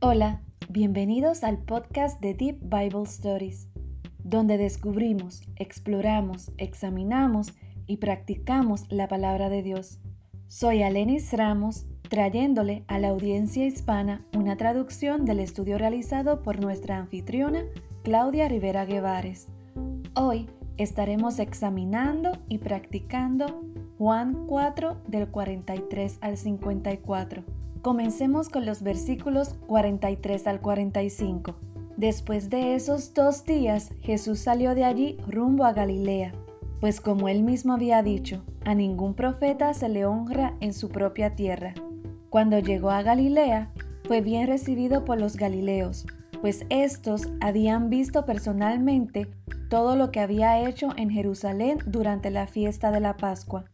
Hola, 0.00 0.42
bienvenidos 0.68 1.42
al 1.42 1.58
podcast 1.58 2.20
de 2.20 2.32
Deep 2.32 2.60
Bible 2.60 3.02
Stories, 3.02 3.68
donde 4.22 4.56
descubrimos, 4.56 5.42
exploramos, 5.56 6.52
examinamos 6.56 7.52
y 7.88 7.96
practicamos 7.96 8.84
la 8.90 9.08
palabra 9.08 9.48
de 9.48 9.64
Dios. 9.64 9.98
Soy 10.46 10.84
Alenis 10.84 11.32
Ramos, 11.32 11.84
trayéndole 12.08 12.84
a 12.86 13.00
la 13.00 13.08
audiencia 13.08 13.66
hispana 13.66 14.24
una 14.36 14.56
traducción 14.56 15.24
del 15.24 15.40
estudio 15.40 15.78
realizado 15.78 16.42
por 16.42 16.60
nuestra 16.60 16.98
anfitriona, 16.98 17.64
Claudia 18.04 18.46
Rivera 18.46 18.84
Guevares. 18.84 19.48
Hoy 20.14 20.48
estaremos 20.76 21.40
examinando 21.40 22.38
y 22.48 22.58
practicando 22.58 23.64
Juan 23.98 24.46
4 24.46 25.02
del 25.08 25.26
43 25.26 26.18
al 26.20 26.36
54. 26.36 27.57
Comencemos 27.82 28.48
con 28.48 28.66
los 28.66 28.82
versículos 28.82 29.54
43 29.66 30.46
al 30.48 30.60
45. 30.60 31.54
Después 31.96 32.50
de 32.50 32.74
esos 32.74 33.14
dos 33.14 33.44
días, 33.44 33.90
Jesús 34.00 34.40
salió 34.40 34.74
de 34.74 34.84
allí 34.84 35.16
rumbo 35.28 35.64
a 35.64 35.72
Galilea, 35.72 36.32
pues 36.80 37.00
como 37.00 37.28
él 37.28 37.42
mismo 37.42 37.72
había 37.72 38.02
dicho, 38.02 38.42
a 38.64 38.74
ningún 38.74 39.14
profeta 39.14 39.74
se 39.74 39.88
le 39.88 40.06
honra 40.06 40.56
en 40.60 40.72
su 40.72 40.88
propia 40.88 41.34
tierra. 41.36 41.74
Cuando 42.30 42.58
llegó 42.58 42.90
a 42.90 43.02
Galilea, 43.02 43.70
fue 44.06 44.20
bien 44.20 44.48
recibido 44.48 45.04
por 45.04 45.20
los 45.20 45.36
galileos, 45.36 46.06
pues 46.40 46.66
éstos 46.70 47.28
habían 47.40 47.90
visto 47.90 48.24
personalmente 48.24 49.28
todo 49.68 49.96
lo 49.96 50.10
que 50.10 50.20
había 50.20 50.68
hecho 50.68 50.88
en 50.96 51.10
Jerusalén 51.10 51.78
durante 51.86 52.30
la 52.30 52.46
fiesta 52.46 52.90
de 52.90 53.00
la 53.00 53.16
Pascua, 53.16 53.66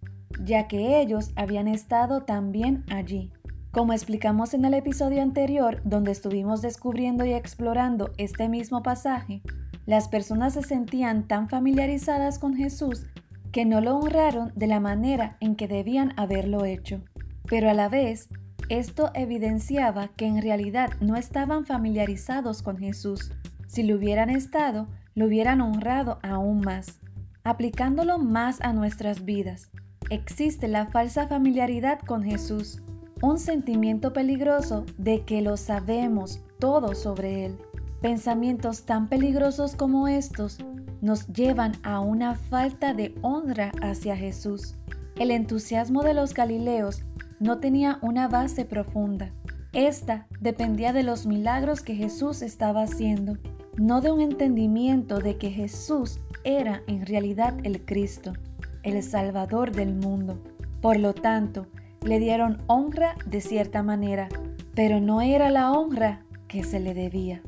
ya 0.43 0.67
que 0.69 1.01
ellos 1.01 1.33
habían 1.37 1.69
estado 1.69 2.23
también 2.23 2.85
allí. 2.91 3.31
Como 3.75 3.93
explicamos 3.93 4.55
en 4.55 4.65
el 4.65 4.73
episodio 4.73 5.21
anterior, 5.21 5.81
donde 5.83 6.13
estuvimos 6.13 6.63
descubriendo 6.63 7.25
y 7.25 7.33
explorando 7.33 8.13
este 8.19 8.49
mismo 8.49 8.85
pasaje, 8.85 9.43
las 9.85 10.07
personas 10.07 10.55
se 10.55 10.63
sentían 10.63 11.27
tan 11.27 11.49
familiarizadas 11.49 12.39
con 12.39 12.55
Jesús 12.55 13.07
que 13.51 13.65
no 13.65 13.81
lo 13.81 13.97
honraron 13.97 14.53
de 14.55 14.69
la 14.69 14.79
manera 14.79 15.37
en 15.41 15.57
que 15.57 15.67
debían 15.67 16.13
haberlo 16.17 16.65
hecho. 16.65 17.01
Pero 17.49 17.69
a 17.69 17.75
la 17.75 17.89
vez, 17.89 18.29
esto 18.69 19.11
evidenciaba 19.13 20.07
que 20.07 20.27
en 20.27 20.41
realidad 20.41 20.91
no 21.01 21.17
estaban 21.17 21.67
familiarizados 21.67 22.63
con 22.63 22.79
Jesús. 22.79 23.33
Si 23.67 23.83
lo 23.83 23.97
hubieran 23.97 24.31
estado, 24.31 24.87
lo 25.17 25.27
hubieran 25.27 25.61
honrado 25.61 26.21
aún 26.23 26.61
más. 26.61 27.01
Aplicándolo 27.43 28.19
más 28.19 28.61
a 28.61 28.73
nuestras 28.73 29.25
vidas, 29.25 29.73
existe 30.11 30.69
la 30.69 30.87
falsa 30.87 31.27
familiaridad 31.27 31.99
con 31.99 32.23
Jesús, 32.23 32.84
un 33.25 33.39
sentimiento 33.39 34.13
peligroso 34.13 34.85
de 34.99 35.23
que 35.23 35.41
lo 35.41 35.57
sabemos 35.57 36.43
todo 36.59 36.95
sobre 36.95 37.47
Él. 37.47 37.57
Pensamientos 38.03 38.83
tan 38.83 39.09
peligrosos 39.09 39.77
como 39.77 40.09
estos 40.09 40.59
nos 41.01 41.27
llevan 41.29 41.73
a 41.83 42.01
una 42.01 42.35
falta 42.35 42.93
de 42.93 43.15
honra 43.23 43.73
hacia 43.81 44.15
Jesús. 44.15 44.75
El 45.17 45.31
entusiasmo 45.31 46.03
de 46.03 46.13
los 46.13 46.35
Galileos 46.35 47.03
no 47.41 47.61
tenía 47.61 47.99
una 48.03 48.29
base 48.29 48.67
profunda. 48.67 49.33
Esta 49.73 50.27
dependía 50.41 50.93
de 50.93 51.03
los 51.03 51.25
milagros 51.25 51.81
que 51.81 51.95
Jesús 51.95 52.43
estaba 52.43 52.83
haciendo, 52.83 53.39
no 53.79 54.03
de 54.03 54.11
un 54.11 54.21
entendimiento 54.21 55.19
de 55.19 55.39
que 55.39 55.51
Jesús 55.51 56.21
era 56.45 56.83
en 56.87 57.07
realidad 57.07 57.55
el 57.63 57.87
Cristo, 57.87 58.35
el 58.83 59.03
Salvador 59.03 59.73
del 59.73 59.95
mundo. 59.95 60.39
Por 60.83 60.99
lo 60.99 61.15
tanto, 61.15 61.67
le 62.05 62.19
dieron 62.19 62.63
honra 62.67 63.17
de 63.27 63.41
cierta 63.41 63.83
manera, 63.83 64.29
pero 64.75 65.01
no 65.01 65.23
era 65.23 65.51
la 65.51 65.73
honra 65.73 66.21
que 66.47 66.63
se 66.63 66.79
le 66.79 66.95
debía. 66.95 67.43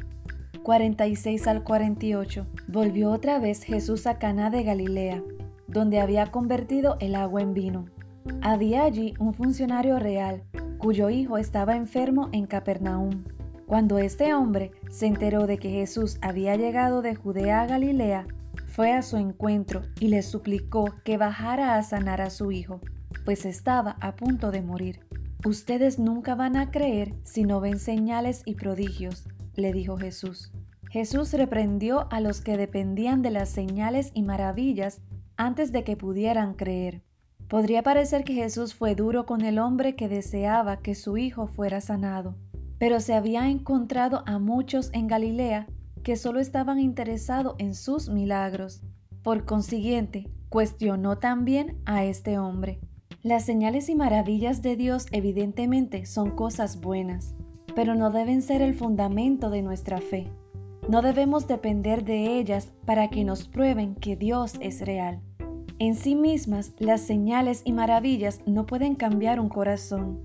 46 0.62 1.46
al 1.46 1.62
48. 1.62 2.46
Volvió 2.66 3.10
otra 3.10 3.38
vez 3.38 3.62
Jesús 3.62 4.06
a 4.06 4.18
Caná 4.18 4.50
de 4.50 4.64
Galilea, 4.64 5.22
donde 5.68 6.00
había 6.00 6.26
convertido 6.32 6.96
el 7.00 7.14
agua 7.14 7.42
en 7.42 7.54
vino. 7.54 7.84
Había 8.42 8.82
allí 8.82 9.14
un 9.20 9.34
funcionario 9.34 9.98
real, 9.98 10.42
cuyo 10.78 11.10
hijo 11.10 11.38
estaba 11.38 11.76
enfermo 11.76 12.30
en 12.32 12.46
Capernaum. 12.46 13.24
Cuando 13.66 13.98
este 13.98 14.34
hombre 14.34 14.72
se 14.90 15.06
enteró 15.06 15.46
de 15.46 15.58
que 15.58 15.70
Jesús 15.70 16.18
había 16.22 16.56
llegado 16.56 17.02
de 17.02 17.14
Judea 17.14 17.62
a 17.62 17.66
Galilea, 17.66 18.26
fue 18.66 18.92
a 18.92 19.02
su 19.02 19.16
encuentro 19.16 19.82
y 20.00 20.08
le 20.08 20.22
suplicó 20.22 20.94
que 21.04 21.16
bajara 21.16 21.76
a 21.76 21.82
sanar 21.82 22.20
a 22.20 22.30
su 22.30 22.52
hijo, 22.52 22.80
pues 23.24 23.44
estaba 23.46 23.96
a 24.00 24.16
punto 24.16 24.50
de 24.50 24.62
morir. 24.62 25.00
Ustedes 25.44 25.98
nunca 25.98 26.34
van 26.34 26.56
a 26.56 26.70
creer 26.70 27.14
si 27.24 27.44
no 27.44 27.60
ven 27.60 27.78
señales 27.78 28.42
y 28.44 28.54
prodigios, 28.54 29.28
le 29.54 29.72
dijo 29.72 29.96
Jesús. 29.96 30.52
Jesús 30.90 31.32
reprendió 31.32 32.06
a 32.10 32.20
los 32.20 32.40
que 32.40 32.56
dependían 32.56 33.22
de 33.22 33.30
las 33.30 33.48
señales 33.48 34.10
y 34.14 34.22
maravillas 34.22 35.00
antes 35.36 35.72
de 35.72 35.84
que 35.84 35.96
pudieran 35.96 36.54
creer. 36.54 37.02
Podría 37.48 37.82
parecer 37.82 38.24
que 38.24 38.34
Jesús 38.34 38.74
fue 38.74 38.94
duro 38.94 39.26
con 39.26 39.42
el 39.42 39.58
hombre 39.58 39.94
que 39.94 40.08
deseaba 40.08 40.78
que 40.78 40.94
su 40.94 41.16
hijo 41.16 41.46
fuera 41.46 41.80
sanado, 41.80 42.34
pero 42.78 43.00
se 43.00 43.14
había 43.14 43.48
encontrado 43.48 44.24
a 44.26 44.38
muchos 44.38 44.90
en 44.92 45.06
Galilea 45.06 45.66
que 46.02 46.16
solo 46.16 46.40
estaban 46.40 46.78
interesados 46.78 47.54
en 47.58 47.74
sus 47.74 48.08
milagros. 48.08 48.82
Por 49.22 49.44
consiguiente, 49.44 50.30
cuestionó 50.48 51.18
también 51.18 51.80
a 51.84 52.04
este 52.04 52.38
hombre. 52.38 52.80
Las 53.26 53.44
señales 53.44 53.88
y 53.88 53.96
maravillas 53.96 54.62
de 54.62 54.76
Dios 54.76 55.06
evidentemente 55.10 56.06
son 56.06 56.30
cosas 56.30 56.80
buenas, 56.80 57.34
pero 57.74 57.96
no 57.96 58.12
deben 58.12 58.40
ser 58.40 58.62
el 58.62 58.72
fundamento 58.72 59.50
de 59.50 59.62
nuestra 59.62 60.00
fe. 60.00 60.28
No 60.88 61.02
debemos 61.02 61.48
depender 61.48 62.04
de 62.04 62.38
ellas 62.38 62.70
para 62.84 63.10
que 63.10 63.24
nos 63.24 63.48
prueben 63.48 63.96
que 63.96 64.14
Dios 64.14 64.52
es 64.60 64.80
real. 64.80 65.20
En 65.80 65.96
sí 65.96 66.14
mismas, 66.14 66.72
las 66.78 67.00
señales 67.00 67.62
y 67.64 67.72
maravillas 67.72 68.42
no 68.46 68.64
pueden 68.64 68.94
cambiar 68.94 69.40
un 69.40 69.48
corazón. 69.48 70.20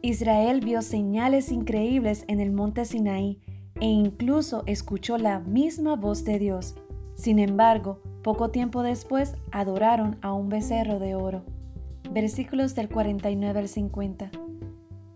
Israel 0.00 0.62
vio 0.64 0.80
señales 0.80 1.52
increíbles 1.52 2.24
en 2.28 2.40
el 2.40 2.50
monte 2.50 2.86
Sinaí 2.86 3.42
e 3.78 3.84
incluso 3.88 4.62
escuchó 4.64 5.18
la 5.18 5.40
misma 5.40 5.96
voz 5.96 6.24
de 6.24 6.38
Dios. 6.38 6.76
Sin 7.12 7.40
embargo, 7.40 8.00
poco 8.22 8.48
tiempo 8.48 8.82
después 8.82 9.34
adoraron 9.50 10.16
a 10.22 10.32
un 10.32 10.48
becerro 10.48 10.98
de 10.98 11.14
oro. 11.14 11.42
Versículos 12.10 12.74
del 12.74 12.88
49 12.88 13.60
al 13.60 13.68
50. 13.68 14.30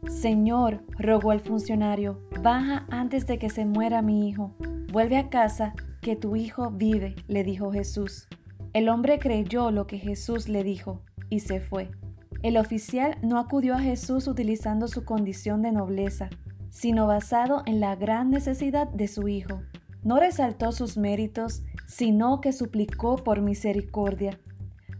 Señor, 0.08 0.84
rogó 0.98 1.32
el 1.32 1.40
funcionario, 1.40 2.20
baja 2.42 2.86
antes 2.90 3.26
de 3.26 3.38
que 3.38 3.50
se 3.50 3.64
muera 3.64 4.02
mi 4.02 4.28
hijo. 4.28 4.54
Vuelve 4.92 5.16
a 5.16 5.30
casa, 5.30 5.74
que 6.02 6.16
tu 6.16 6.36
hijo 6.36 6.70
vive, 6.70 7.14
le 7.28 7.44
dijo 7.44 7.72
Jesús. 7.72 8.28
El 8.72 8.88
hombre 8.88 9.18
creyó 9.18 9.70
lo 9.70 9.86
que 9.86 9.98
Jesús 9.98 10.48
le 10.48 10.64
dijo 10.64 11.02
y 11.30 11.40
se 11.40 11.60
fue. 11.60 11.90
El 12.42 12.56
oficial 12.56 13.16
no 13.22 13.38
acudió 13.38 13.74
a 13.74 13.80
Jesús 13.80 14.26
utilizando 14.26 14.88
su 14.88 15.04
condición 15.04 15.62
de 15.62 15.72
nobleza, 15.72 16.28
sino 16.70 17.06
basado 17.06 17.62
en 17.66 17.80
la 17.80 17.94
gran 17.94 18.30
necesidad 18.30 18.88
de 18.88 19.06
su 19.06 19.28
hijo. 19.28 19.62
No 20.02 20.18
resaltó 20.18 20.72
sus 20.72 20.96
méritos, 20.96 21.62
sino 21.86 22.40
que 22.40 22.52
suplicó 22.52 23.16
por 23.16 23.40
misericordia. 23.40 24.40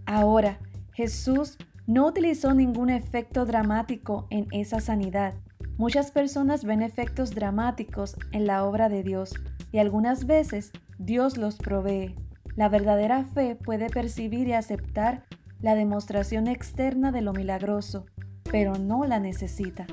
Ahora, 0.07 0.61
Jesús 0.93 1.59
no 1.87 2.07
utilizó 2.07 2.55
ningún 2.55 2.91
efecto 2.91 3.45
dramático 3.45 4.27
en 4.31 4.47
esa 4.53 4.81
sanidad. 4.81 5.35
Muchas 5.77 6.11
personas 6.11 6.65
ven 6.65 6.83
efectos 6.83 7.35
dramáticos 7.35 8.17
en 8.33 8.47
la 8.47 8.65
obra 8.65 8.89
de 8.89 9.03
Dios 9.03 9.33
y 9.73 9.79
algunas 9.79 10.27
veces 10.27 10.71
Dios 10.99 11.37
los 11.37 11.57
provee. 11.57 12.15
La 12.57 12.69
verdadera 12.69 13.25
fe 13.25 13.57
puede 13.57 13.89
percibir 13.89 14.49
y 14.49 14.53
aceptar 14.53 15.25
la 15.61 15.75
demostración 15.75 16.49
externa 16.49 17.13
de 17.13 17.23
lo 17.23 17.33
milagroso, 17.33 18.07
pero 18.51 18.75
no 18.75 19.05
la 19.07 19.19
necesita. 19.21 19.87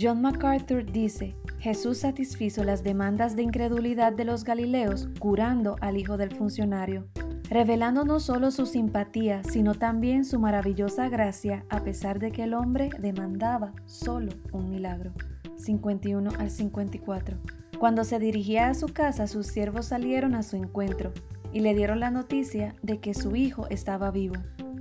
John 0.00 0.22
MacArthur 0.22 0.90
dice, 0.90 1.34
Jesús 1.58 1.98
satisfizo 1.98 2.62
las 2.62 2.84
demandas 2.84 3.34
de 3.34 3.42
incredulidad 3.42 4.12
de 4.12 4.24
los 4.24 4.44
Galileos 4.44 5.08
curando 5.18 5.76
al 5.80 5.96
hijo 5.96 6.16
del 6.16 6.30
funcionario, 6.30 7.08
revelando 7.50 8.04
no 8.04 8.20
solo 8.20 8.50
su 8.50 8.66
simpatía, 8.66 9.42
sino 9.44 9.74
también 9.74 10.24
su 10.24 10.38
maravillosa 10.38 11.08
gracia 11.08 11.64
a 11.68 11.80
pesar 11.80 12.18
de 12.18 12.30
que 12.30 12.44
el 12.44 12.54
hombre 12.54 12.90
demandaba 12.98 13.72
solo 13.86 14.32
un 14.52 14.70
milagro. 14.70 15.12
51 15.56 16.30
al 16.38 16.50
54. 16.50 17.38
Cuando 17.78 18.04
se 18.04 18.18
dirigía 18.18 18.68
a 18.68 18.74
su 18.74 18.88
casa, 18.88 19.26
sus 19.26 19.46
siervos 19.46 19.86
salieron 19.86 20.34
a 20.34 20.42
su 20.42 20.56
encuentro, 20.56 21.12
y 21.52 21.60
le 21.60 21.74
dieron 21.74 22.00
la 22.00 22.10
noticia 22.10 22.74
de 22.82 22.98
que 22.98 23.14
su 23.14 23.36
hijo 23.36 23.66
estaba 23.70 24.10
vivo. 24.10 24.36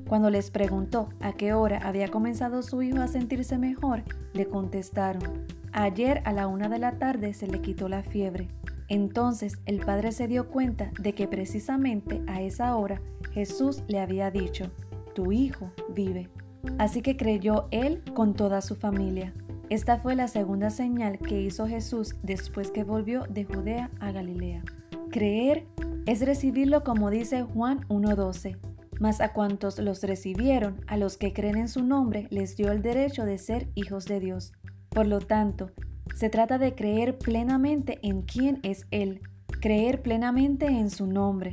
Cuando 0.08 0.30
les 0.30 0.52
preguntó 0.52 1.10
a 1.20 1.34
qué 1.34 1.54
hora 1.54 1.80
había 1.84 2.10
comenzado 2.10 2.62
su 2.62 2.82
hijo 2.82 3.02
a 3.02 3.08
sentirse 3.08 3.58
mejor, 3.58 4.04
le 4.34 4.48
contestaron, 4.48 5.46
ayer 5.74 6.22
a 6.26 6.34
la 6.34 6.48
una 6.48 6.70
de 6.70 6.80
la 6.80 6.94
tarde 6.94 7.34
se 7.34 7.48
le 7.48 7.62
quitó 7.62 7.90
la 7.90 8.04
fiebre. 8.04 8.48
Entonces 8.88 9.60
el 9.66 9.80
padre 9.80 10.12
se 10.12 10.28
dio 10.28 10.50
cuenta 10.50 10.92
de 11.00 11.14
que 11.14 11.28
precisamente 11.28 12.22
a 12.28 12.42
esa 12.42 12.76
hora 12.76 13.02
Jesús 13.32 13.84
le 13.88 14.00
había 14.00 14.32
dicho, 14.32 14.72
tu 15.14 15.32
hijo 15.32 15.72
vive. 15.90 16.30
Así 16.78 17.02
que 17.02 17.18
creyó 17.18 17.68
él 17.72 18.04
con 18.14 18.34
toda 18.34 18.62
su 18.62 18.76
familia. 18.76 19.34
Esta 19.70 19.98
fue 19.98 20.16
la 20.16 20.28
segunda 20.28 20.70
señal 20.70 21.20
que 21.20 21.42
hizo 21.42 21.68
Jesús 21.68 22.16
después 22.24 22.72
que 22.72 22.84
volvió 22.84 23.24
de 23.24 23.44
Judea 23.44 23.92
a 24.00 24.12
Galilea. 24.12 24.64
Creer 25.12 25.66
es 26.06 26.22
recibirlo 26.22 26.84
como 26.84 27.10
dice 27.10 27.44
Juan 27.44 27.86
1.12. 27.90 28.58
Mas 29.00 29.22
a 29.22 29.34
cuantos 29.34 29.78
los 29.78 30.02
recibieron, 30.04 30.82
a 30.88 30.98
los 30.98 31.18
que 31.18 31.34
creen 31.34 31.58
en 31.58 31.68
su 31.68 31.84
nombre, 31.84 32.28
les 32.32 32.56
dio 32.56 32.72
el 32.72 32.82
derecho 32.82 33.26
de 33.26 33.38
ser 33.38 33.68
hijos 33.76 34.06
de 34.06 34.20
Dios. 34.20 34.54
Por 34.90 35.06
lo 35.06 35.20
tanto, 35.20 35.72
se 36.18 36.32
trata 36.32 36.58
de 36.58 36.74
creer 36.74 37.20
plenamente 37.20 38.00
en 38.02 38.24
quién 38.24 38.60
es 38.64 38.88
Él, 38.90 39.22
creer 39.62 40.02
plenamente 40.02 40.66
en 40.66 40.90
su 40.90 41.06
nombre. 41.06 41.52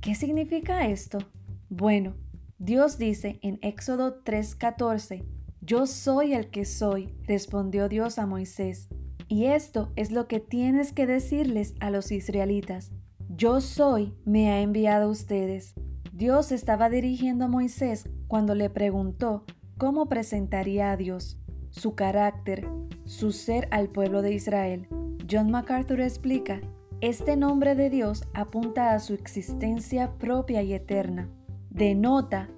¿Qué 0.00 0.14
significa 0.14 0.86
esto? 0.88 1.18
Bueno, 1.68 2.14
Dios 2.56 2.96
dice 2.96 3.38
en 3.42 3.58
Éxodo 3.60 4.22
3:14, 4.24 5.26
Yo 5.60 5.86
soy 5.86 6.32
el 6.32 6.48
que 6.48 6.64
soy, 6.64 7.14
respondió 7.24 7.90
Dios 7.90 8.18
a 8.18 8.24
Moisés. 8.24 8.88
Y 9.28 9.46
esto 9.46 9.92
es 9.96 10.10
lo 10.10 10.28
que 10.28 10.40
tienes 10.40 10.94
que 10.94 11.06
decirles 11.06 11.74
a 11.80 11.90
los 11.90 12.10
israelitas. 12.10 12.92
Yo 13.28 13.60
soy, 13.60 14.14
me 14.24 14.50
ha 14.50 14.62
enviado 14.62 15.10
ustedes. 15.10 15.74
Dios 16.10 16.52
estaba 16.52 16.88
dirigiendo 16.88 17.44
a 17.44 17.48
Moisés 17.48 18.08
cuando 18.28 18.54
le 18.54 18.70
preguntó 18.70 19.44
cómo 19.76 20.06
presentaría 20.08 20.90
a 20.90 20.96
Dios, 20.96 21.38
su 21.76 21.94
carácter, 21.94 22.66
su 23.04 23.32
ser 23.32 23.68
al 23.70 23.88
pueblo 23.88 24.22
de 24.22 24.32
Israel. 24.32 24.88
John 25.30 25.50
MacArthur 25.50 26.00
explica, 26.00 26.60
este 27.00 27.36
nombre 27.36 27.74
de 27.74 27.90
Dios 27.90 28.24
apunta 28.32 28.94
a 28.94 28.98
su 28.98 29.12
existencia 29.14 30.12
propia 30.18 30.62
y 30.62 30.72
eterna. 30.72 31.28
Denota, 31.70 32.48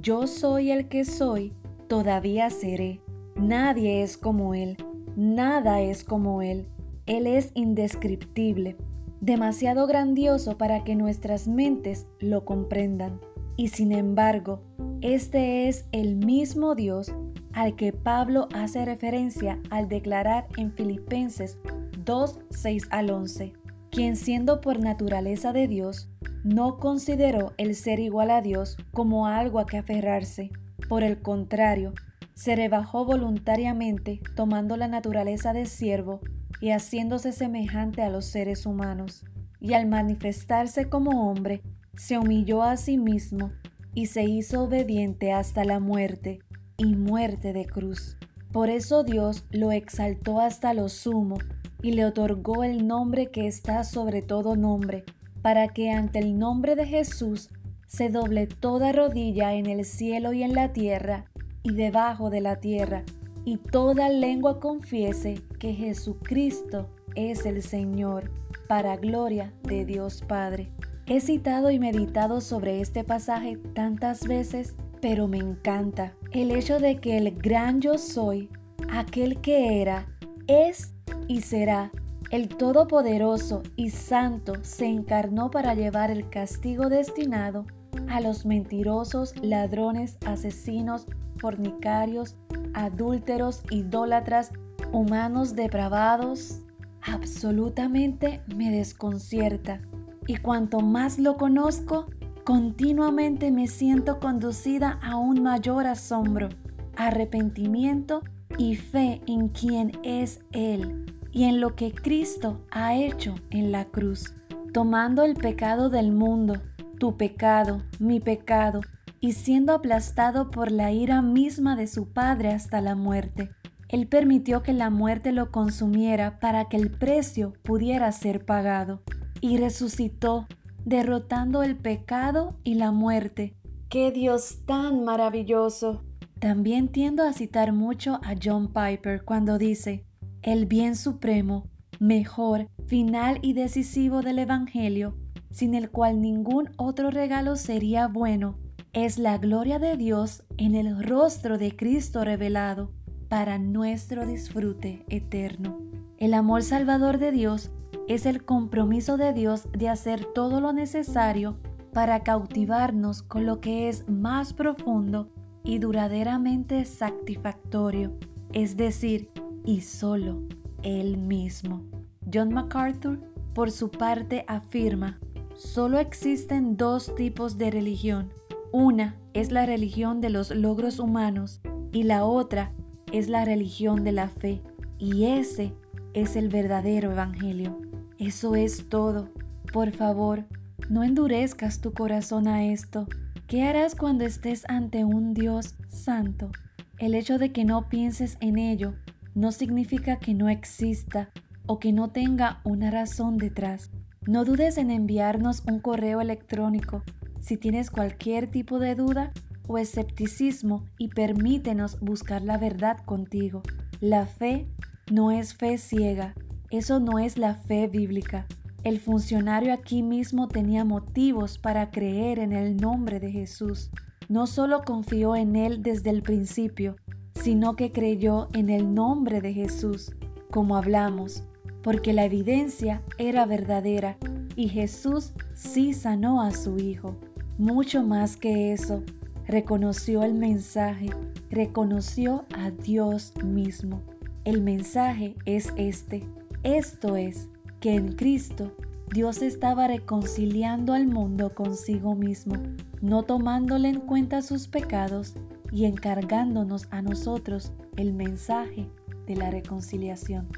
yo 0.00 0.26
soy 0.26 0.70
el 0.70 0.88
que 0.88 1.04
soy, 1.04 1.52
todavía 1.88 2.50
seré. 2.50 3.00
Nadie 3.34 4.02
es 4.02 4.16
como 4.16 4.54
Él, 4.54 4.76
nada 5.16 5.80
es 5.80 6.04
como 6.04 6.42
Él. 6.42 6.68
Él 7.06 7.26
es 7.26 7.50
indescriptible 7.54 8.76
demasiado 9.20 9.86
grandioso 9.86 10.56
para 10.58 10.84
que 10.84 10.94
nuestras 10.94 11.48
mentes 11.48 12.06
lo 12.20 12.44
comprendan. 12.44 13.20
Y 13.56 13.68
sin 13.68 13.92
embargo, 13.92 14.60
este 15.00 15.68
es 15.68 15.86
el 15.90 16.14
mismo 16.16 16.74
Dios 16.74 17.12
al 17.58 17.74
que 17.74 17.92
Pablo 17.92 18.46
hace 18.54 18.84
referencia 18.84 19.58
al 19.70 19.88
declarar 19.88 20.46
en 20.56 20.72
Filipenses 20.72 21.58
2, 22.04 22.38
6 22.50 22.86
al 22.90 23.10
11, 23.10 23.52
quien 23.90 24.14
siendo 24.14 24.60
por 24.60 24.78
naturaleza 24.78 25.52
de 25.52 25.66
Dios, 25.66 26.08
no 26.44 26.78
consideró 26.78 27.54
el 27.58 27.74
ser 27.74 27.98
igual 27.98 28.30
a 28.30 28.42
Dios 28.42 28.76
como 28.92 29.26
algo 29.26 29.58
a 29.58 29.66
que 29.66 29.76
aferrarse. 29.76 30.52
Por 30.88 31.02
el 31.02 31.20
contrario, 31.20 31.94
se 32.32 32.54
rebajó 32.54 33.04
voluntariamente 33.04 34.20
tomando 34.36 34.76
la 34.76 34.86
naturaleza 34.86 35.52
de 35.52 35.66
siervo 35.66 36.20
y 36.60 36.70
haciéndose 36.70 37.32
semejante 37.32 38.02
a 38.02 38.08
los 38.08 38.26
seres 38.26 38.66
humanos, 38.66 39.24
y 39.58 39.72
al 39.72 39.88
manifestarse 39.88 40.88
como 40.88 41.28
hombre, 41.28 41.62
se 41.96 42.18
humilló 42.18 42.62
a 42.62 42.76
sí 42.76 42.98
mismo 42.98 43.50
y 43.94 44.06
se 44.06 44.22
hizo 44.22 44.62
obediente 44.62 45.32
hasta 45.32 45.64
la 45.64 45.80
muerte, 45.80 46.38
y 46.78 46.94
muerte 46.94 47.52
de 47.52 47.66
cruz. 47.66 48.16
Por 48.52 48.70
eso 48.70 49.02
Dios 49.02 49.44
lo 49.50 49.72
exaltó 49.72 50.40
hasta 50.40 50.72
lo 50.74 50.88
sumo, 50.88 51.36
y 51.82 51.92
le 51.92 52.04
otorgó 52.04 52.64
el 52.64 52.86
nombre 52.86 53.30
que 53.30 53.46
está 53.46 53.84
sobre 53.84 54.22
todo 54.22 54.56
nombre, 54.56 55.04
para 55.42 55.68
que 55.68 55.90
ante 55.90 56.20
el 56.20 56.38
nombre 56.38 56.76
de 56.76 56.86
Jesús 56.86 57.50
se 57.86 58.08
doble 58.08 58.46
toda 58.46 58.92
rodilla 58.92 59.54
en 59.54 59.66
el 59.66 59.84
cielo 59.84 60.32
y 60.32 60.42
en 60.42 60.54
la 60.54 60.72
tierra, 60.72 61.26
y 61.62 61.74
debajo 61.74 62.30
de 62.30 62.40
la 62.40 62.56
tierra, 62.56 63.04
y 63.44 63.56
toda 63.56 64.08
lengua 64.08 64.60
confiese 64.60 65.42
que 65.58 65.74
Jesucristo 65.74 66.90
es 67.14 67.44
el 67.44 67.62
Señor, 67.62 68.30
para 68.68 68.96
gloria 68.96 69.52
de 69.62 69.84
Dios 69.84 70.22
Padre. 70.26 70.70
He 71.06 71.20
citado 71.20 71.70
y 71.70 71.78
meditado 71.78 72.40
sobre 72.40 72.80
este 72.80 73.02
pasaje 73.02 73.56
tantas 73.74 74.26
veces, 74.28 74.76
pero 75.00 75.28
me 75.28 75.38
encanta 75.38 76.14
el 76.32 76.50
hecho 76.50 76.78
de 76.78 77.00
que 77.00 77.16
el 77.16 77.30
gran 77.36 77.80
yo 77.80 77.98
soy, 77.98 78.50
aquel 78.90 79.40
que 79.40 79.80
era, 79.80 80.06
es 80.46 80.94
y 81.26 81.40
será, 81.42 81.90
el 82.30 82.48
Todopoderoso 82.48 83.62
y 83.76 83.90
Santo, 83.90 84.54
se 84.62 84.86
encarnó 84.86 85.50
para 85.50 85.74
llevar 85.74 86.10
el 86.10 86.28
castigo 86.28 86.88
destinado 86.88 87.64
a 88.08 88.20
los 88.20 88.44
mentirosos, 88.44 89.34
ladrones, 89.42 90.18
asesinos, 90.26 91.06
fornicarios, 91.38 92.36
adúlteros, 92.74 93.62
idólatras, 93.70 94.52
humanos 94.92 95.54
depravados, 95.54 96.60
absolutamente 97.02 98.42
me 98.54 98.70
desconcierta. 98.70 99.80
Y 100.26 100.36
cuanto 100.36 100.80
más 100.80 101.18
lo 101.18 101.36
conozco, 101.36 102.06
continuamente 102.48 103.50
me 103.50 103.66
siento 103.66 104.20
conducida 104.20 104.98
a 105.02 105.16
un 105.16 105.42
mayor 105.42 105.86
asombro, 105.86 106.48
arrepentimiento 106.96 108.22
y 108.56 108.74
fe 108.76 109.20
en 109.26 109.48
quien 109.48 109.92
es 110.02 110.40
Él 110.52 111.04
y 111.30 111.44
en 111.44 111.60
lo 111.60 111.74
que 111.74 111.92
Cristo 111.92 112.64
ha 112.70 112.94
hecho 112.94 113.34
en 113.50 113.70
la 113.70 113.84
cruz, 113.84 114.32
tomando 114.72 115.24
el 115.24 115.34
pecado 115.34 115.90
del 115.90 116.10
mundo, 116.10 116.54
tu 116.98 117.18
pecado, 117.18 117.82
mi 117.98 118.18
pecado, 118.18 118.80
y 119.20 119.32
siendo 119.32 119.74
aplastado 119.74 120.50
por 120.50 120.72
la 120.72 120.90
ira 120.90 121.20
misma 121.20 121.76
de 121.76 121.86
su 121.86 122.14
Padre 122.14 122.54
hasta 122.54 122.80
la 122.80 122.94
muerte. 122.94 123.50
Él 123.90 124.06
permitió 124.06 124.62
que 124.62 124.72
la 124.72 124.88
muerte 124.88 125.32
lo 125.32 125.50
consumiera 125.50 126.40
para 126.40 126.64
que 126.70 126.78
el 126.78 126.90
precio 126.90 127.52
pudiera 127.62 128.10
ser 128.10 128.46
pagado, 128.46 129.02
y 129.42 129.58
resucitó, 129.58 130.46
derrotando 130.84 131.62
el 131.62 131.76
pecado 131.76 132.58
y 132.64 132.74
la 132.74 132.92
muerte. 132.92 133.54
¡Qué 133.88 134.10
Dios 134.10 134.64
tan 134.66 135.04
maravilloso! 135.04 136.04
También 136.38 136.88
tiendo 136.88 137.24
a 137.24 137.32
citar 137.32 137.72
mucho 137.72 138.20
a 138.22 138.34
John 138.42 138.72
Piper 138.72 139.24
cuando 139.24 139.58
dice, 139.58 140.04
el 140.42 140.66
bien 140.66 140.94
supremo, 140.94 141.68
mejor, 141.98 142.68
final 142.86 143.38
y 143.42 143.54
decisivo 143.54 144.22
del 144.22 144.38
Evangelio, 144.38 145.16
sin 145.50 145.74
el 145.74 145.90
cual 145.90 146.20
ningún 146.20 146.70
otro 146.76 147.10
regalo 147.10 147.56
sería 147.56 148.06
bueno, 148.06 148.58
es 148.92 149.18
la 149.18 149.38
gloria 149.38 149.78
de 149.78 149.96
Dios 149.96 150.44
en 150.56 150.74
el 150.74 151.02
rostro 151.02 151.58
de 151.58 151.76
Cristo 151.76 152.24
revelado 152.24 152.92
para 153.28 153.58
nuestro 153.58 154.26
disfrute 154.26 155.04
eterno. 155.08 155.80
El 156.18 156.34
amor 156.34 156.62
salvador 156.62 157.18
de 157.18 157.32
Dios 157.32 157.70
es 158.08 158.26
el 158.26 158.44
compromiso 158.44 159.16
de 159.16 159.32
Dios 159.32 159.68
de 159.72 159.88
hacer 159.88 160.24
todo 160.24 160.60
lo 160.60 160.72
necesario 160.72 161.58
para 161.92 162.22
cautivarnos 162.22 163.22
con 163.22 163.46
lo 163.46 163.60
que 163.60 163.88
es 163.88 164.08
más 164.08 164.54
profundo 164.54 165.30
y 165.62 165.78
duraderamente 165.78 166.84
satisfactorio, 166.86 168.12
es 168.52 168.76
decir, 168.76 169.30
y 169.64 169.82
solo 169.82 170.42
Él 170.82 171.18
mismo. 171.18 171.84
John 172.32 172.52
MacArthur, 172.52 173.20
por 173.54 173.70
su 173.70 173.90
parte, 173.90 174.44
afirma, 174.48 175.18
solo 175.54 175.98
existen 175.98 176.76
dos 176.76 177.14
tipos 177.14 177.58
de 177.58 177.70
religión, 177.70 178.32
una 178.72 179.16
es 179.34 179.52
la 179.52 179.66
religión 179.66 180.20
de 180.20 180.30
los 180.30 180.50
logros 180.50 180.98
humanos 180.98 181.60
y 181.92 182.04
la 182.04 182.24
otra 182.24 182.72
es 183.12 183.28
la 183.28 183.44
religión 183.44 184.04
de 184.04 184.12
la 184.12 184.28
fe. 184.28 184.62
Y 184.98 185.26
ese 185.26 185.74
es 186.14 186.36
el 186.36 186.48
verdadero 186.48 187.12
evangelio. 187.12 187.80
Eso 188.18 188.56
es 188.56 188.88
todo. 188.88 189.30
Por 189.72 189.92
favor, 189.92 190.44
no 190.88 191.04
endurezcas 191.04 191.80
tu 191.80 191.92
corazón 191.92 192.48
a 192.48 192.64
esto. 192.64 193.06
¿Qué 193.46 193.62
harás 193.64 193.94
cuando 193.94 194.24
estés 194.24 194.64
ante 194.68 195.04
un 195.04 195.34
Dios 195.34 195.76
santo? 195.88 196.50
El 196.98 197.14
hecho 197.14 197.38
de 197.38 197.52
que 197.52 197.64
no 197.64 197.88
pienses 197.88 198.36
en 198.40 198.58
ello 198.58 198.94
no 199.34 199.52
significa 199.52 200.18
que 200.18 200.34
no 200.34 200.48
exista 200.48 201.30
o 201.66 201.78
que 201.78 201.92
no 201.92 202.10
tenga 202.10 202.60
una 202.64 202.90
razón 202.90 203.38
detrás. 203.38 203.90
No 204.26 204.44
dudes 204.44 204.78
en 204.78 204.90
enviarnos 204.90 205.62
un 205.66 205.80
correo 205.80 206.20
electrónico 206.20 207.02
si 207.40 207.56
tienes 207.56 207.90
cualquier 207.90 208.50
tipo 208.50 208.78
de 208.78 208.94
duda 208.94 209.32
o 209.68 209.78
escepticismo 209.78 210.84
y 210.98 211.08
permítenos 211.08 212.00
buscar 212.00 212.42
la 212.42 212.58
verdad 212.58 212.98
contigo. 213.04 213.62
La 214.00 214.26
fe 214.26 214.66
no 215.10 215.30
es 215.30 215.54
fe 215.54 215.78
ciega, 215.78 216.34
eso 216.70 217.00
no 217.00 217.18
es 217.18 217.38
la 217.38 217.54
fe 217.54 217.86
bíblica. 217.86 218.46
El 218.84 219.00
funcionario 219.00 219.72
aquí 219.72 220.02
mismo 220.02 220.48
tenía 220.48 220.84
motivos 220.84 221.58
para 221.58 221.90
creer 221.90 222.38
en 222.38 222.52
el 222.52 222.76
nombre 222.76 223.18
de 223.18 223.30
Jesús. 223.30 223.90
No 224.28 224.46
solo 224.46 224.82
confió 224.84 225.34
en 225.34 225.56
él 225.56 225.82
desde 225.82 226.10
el 226.10 226.22
principio, 226.22 226.96
sino 227.34 227.74
que 227.74 227.90
creyó 227.92 228.48
en 228.52 228.68
el 228.68 228.94
nombre 228.94 229.40
de 229.40 229.54
Jesús, 229.54 230.12
como 230.50 230.76
hablamos, 230.76 231.42
porque 231.82 232.12
la 232.12 232.24
evidencia 232.24 233.02
era 233.16 233.46
verdadera 233.46 234.18
y 234.56 234.68
Jesús 234.68 235.32
sí 235.54 235.94
sanó 235.94 236.42
a 236.42 236.50
su 236.50 236.76
hijo. 236.76 237.16
Mucho 237.56 238.02
más 238.02 238.36
que 238.36 238.72
eso, 238.72 239.02
reconoció 239.46 240.22
el 240.22 240.34
mensaje, 240.34 241.08
reconoció 241.50 242.44
a 242.54 242.70
Dios 242.70 243.32
mismo. 243.42 244.02
El 244.44 244.62
mensaje 244.62 245.34
es 245.44 245.72
este. 245.76 246.24
Esto 246.62 247.16
es 247.16 247.48
que 247.80 247.94
en 247.94 248.12
Cristo 248.12 248.72
Dios 249.12 249.42
estaba 249.42 249.86
reconciliando 249.88 250.92
al 250.92 251.06
mundo 251.06 251.54
consigo 251.54 252.14
mismo, 252.14 252.54
no 253.00 253.22
tomándole 253.22 253.88
en 253.88 254.00
cuenta 254.00 254.42
sus 254.42 254.68
pecados 254.68 255.34
y 255.72 255.84
encargándonos 255.84 256.88
a 256.90 257.02
nosotros 257.02 257.72
el 257.96 258.12
mensaje 258.12 258.86
de 259.26 259.36
la 259.36 259.50
reconciliación. 259.50 260.48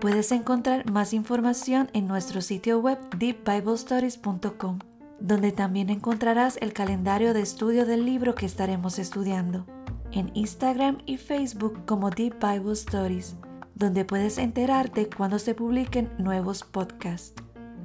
Puedes 0.00 0.32
encontrar 0.32 0.90
más 0.90 1.14
información 1.14 1.88
en 1.94 2.06
nuestro 2.06 2.42
sitio 2.42 2.78
web 2.78 2.98
deepbiblestories.com, 3.16 4.80
donde 5.24 5.50
también 5.52 5.88
encontrarás 5.88 6.58
el 6.60 6.74
calendario 6.74 7.32
de 7.32 7.40
estudio 7.40 7.86
del 7.86 8.04
libro 8.04 8.34
que 8.34 8.44
estaremos 8.44 8.98
estudiando, 8.98 9.64
en 10.12 10.30
Instagram 10.34 10.98
y 11.06 11.16
Facebook 11.16 11.86
como 11.86 12.10
Deep 12.10 12.34
Bible 12.38 12.74
Stories, 12.74 13.34
donde 13.74 14.04
puedes 14.04 14.36
enterarte 14.36 15.08
cuando 15.08 15.38
se 15.38 15.54
publiquen 15.54 16.10
nuevos 16.18 16.62
podcasts. 16.62 17.32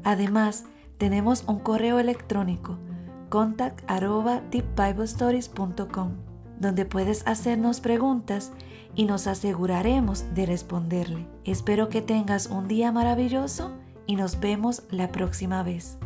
Además, 0.04 0.66
tenemos 0.98 1.46
un 1.48 1.60
correo 1.60 2.00
electrónico 2.00 2.78
contact@deepbiblestories.com, 3.30 6.12
donde 6.60 6.84
puedes 6.84 7.26
hacernos 7.26 7.80
preguntas 7.80 8.52
y 8.96 9.06
nos 9.06 9.28
aseguraremos 9.28 10.26
de 10.34 10.46
responderle. 10.46 11.26
Espero 11.46 11.88
que 11.88 12.02
tengas 12.02 12.48
un 12.48 12.68
día 12.68 12.92
maravilloso 12.92 13.72
y 14.08 14.18
nos 14.18 14.42
vemos 14.42 14.84
la 14.90 15.10
próxima 15.14 15.64
vez. 15.64 15.98